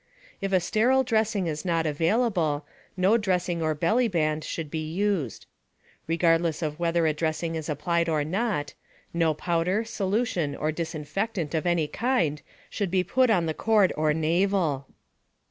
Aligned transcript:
If 0.41 0.51
a 0.51 0.59
sterile 0.59 1.03
dressing 1.03 1.45
is 1.45 1.63
not 1.63 1.85
available, 1.85 2.65
no 2.97 3.17
dressing 3.17 3.61
or 3.61 3.75
bellyband 3.75 4.43
should 4.43 4.71
be 4.71 4.91
used. 4.91 5.45
Regardless 6.07 6.63
of 6.63 6.79
whether 6.79 7.05
a 7.05 7.13
dressing 7.13 7.53
is 7.53 7.69
applied 7.69 8.09
or 8.09 8.23
not, 8.23 8.73
no 9.13 9.35
powder, 9.35 9.85
solution, 9.85 10.55
or 10.55 10.71
disinfectant 10.71 11.53
of 11.53 11.67
any 11.67 11.85
kind 11.87 12.41
should 12.71 12.89
be 12.89 13.03
put 13.03 13.29
on 13.29 13.45
the 13.45 13.53
cord 13.53 13.93
or 13.95 14.11
navel. 14.11 14.87